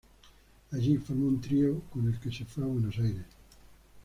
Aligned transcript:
Allí 0.71 0.97
formó 0.97 1.27
un 1.27 1.39
trío 1.39 1.79
con 1.91 2.11
el 2.11 2.19
que 2.19 2.31
se 2.31 2.43
fue 2.45 2.63
a 2.63 2.65
Buenos 2.65 2.97
Aires. 2.97 3.27